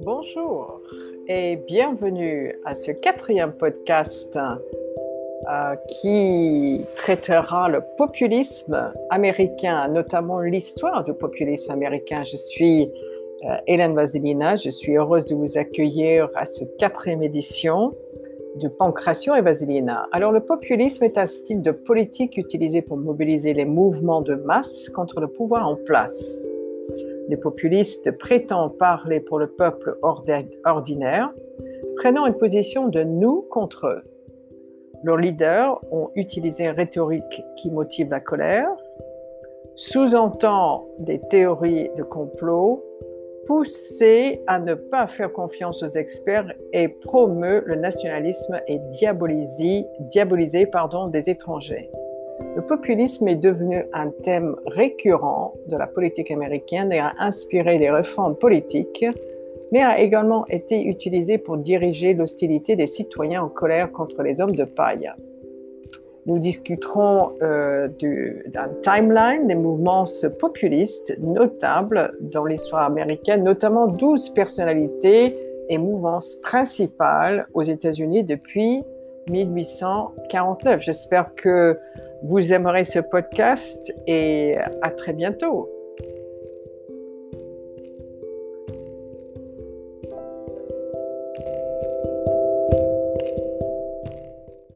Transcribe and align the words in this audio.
Bonjour 0.00 0.80
et 1.28 1.56
bienvenue 1.56 2.58
à 2.64 2.74
ce 2.74 2.90
quatrième 2.92 3.52
podcast 3.52 4.38
euh, 4.38 5.76
qui 5.88 6.86
traitera 6.96 7.68
le 7.68 7.82
populisme 7.98 8.94
américain, 9.10 9.88
notamment 9.88 10.40
l'histoire 10.40 11.02
du 11.02 11.12
populisme 11.12 11.72
américain. 11.72 12.22
Je 12.22 12.36
suis 12.36 12.90
euh, 13.44 13.56
Hélène 13.66 13.94
Vasilina, 13.94 14.56
je 14.56 14.70
suis 14.70 14.96
heureuse 14.96 15.26
de 15.26 15.34
vous 15.34 15.58
accueillir 15.58 16.30
à 16.34 16.46
cette 16.46 16.76
quatrième 16.78 17.22
édition 17.22 17.94
de 18.56 18.68
Pancration 18.68 19.34
et 19.34 19.42
Vasilina. 19.42 20.08
Alors 20.12 20.32
le 20.32 20.40
populisme 20.40 21.04
est 21.04 21.18
un 21.18 21.26
style 21.26 21.62
de 21.62 21.70
politique 21.70 22.36
utilisé 22.36 22.82
pour 22.82 22.96
mobiliser 22.96 23.54
les 23.54 23.64
mouvements 23.64 24.20
de 24.20 24.34
masse 24.34 24.88
contre 24.90 25.20
le 25.20 25.28
pouvoir 25.28 25.66
en 25.66 25.76
place. 25.76 26.46
Les 27.28 27.36
populistes 27.36 28.18
prétendent 28.18 28.76
parler 28.76 29.20
pour 29.20 29.38
le 29.38 29.46
peuple 29.46 29.96
ordinaire, 30.02 31.32
prenant 31.96 32.26
une 32.26 32.36
position 32.36 32.88
de 32.88 33.02
nous 33.04 33.42
contre 33.50 33.86
eux. 33.86 34.02
Leurs 35.04 35.16
leaders 35.16 35.80
ont 35.90 36.10
utilisé 36.14 36.64
une 36.64 36.76
rhétorique 36.76 37.42
qui 37.56 37.70
motive 37.70 38.10
la 38.10 38.20
colère, 38.20 38.68
sous-entend 39.74 40.86
des 40.98 41.20
théories 41.28 41.90
de 41.96 42.02
complot, 42.02 42.84
poussé 43.46 44.40
à 44.46 44.58
ne 44.58 44.74
pas 44.74 45.06
faire 45.06 45.32
confiance 45.32 45.82
aux 45.82 45.88
experts 45.88 46.52
et 46.72 46.88
promeut 46.88 47.62
le 47.66 47.76
nationalisme 47.76 48.60
et 48.68 48.78
diabolisé, 48.90 50.66
pardon, 50.66 51.08
des 51.08 51.28
étrangers. 51.30 51.90
Le 52.56 52.62
populisme 52.62 53.28
est 53.28 53.36
devenu 53.36 53.84
un 53.92 54.10
thème 54.10 54.56
récurrent 54.66 55.54
de 55.68 55.76
la 55.76 55.86
politique 55.86 56.30
américaine 56.30 56.92
et 56.92 56.98
a 56.98 57.14
inspiré 57.18 57.78
des 57.78 57.90
réformes 57.90 58.36
politiques, 58.36 59.06
mais 59.70 59.82
a 59.82 59.98
également 59.98 60.46
été 60.48 60.86
utilisé 60.86 61.38
pour 61.38 61.56
diriger 61.56 62.14
l'hostilité 62.14 62.76
des 62.76 62.86
citoyens 62.86 63.42
en 63.42 63.48
colère 63.48 63.90
contre 63.90 64.22
les 64.22 64.40
hommes 64.40 64.54
de 64.54 64.64
paille. 64.64 65.10
Nous 66.26 66.38
discuterons 66.38 67.32
euh, 67.42 67.88
d'un 68.46 68.68
timeline 68.82 69.46
des 69.48 69.56
mouvements 69.56 70.04
populistes 70.38 71.16
notables 71.20 72.12
dans 72.20 72.44
l'histoire 72.44 72.84
américaine, 72.84 73.42
notamment 73.42 73.88
12 73.88 74.30
personnalités 74.30 75.36
et 75.68 75.78
mouvances 75.78 76.36
principales 76.36 77.46
aux 77.54 77.62
États-Unis 77.62 78.22
depuis 78.22 78.84
1849. 79.30 80.80
J'espère 80.80 81.34
que 81.34 81.78
vous 82.22 82.52
aimerez 82.52 82.84
ce 82.84 83.00
podcast 83.00 83.92
et 84.06 84.56
à 84.80 84.90
très 84.90 85.12
bientôt. 85.12 85.68